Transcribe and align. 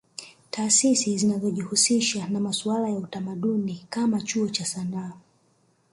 Taasisi 0.51 1.17
zinazojihusisha 1.17 2.27
na 2.27 2.39
masuala 2.39 2.89
ya 2.89 2.95
utamadni 2.97 3.85
kama 3.89 4.21
Chuo 4.21 4.49
cha 4.49 4.65
Sanaa 4.65 5.13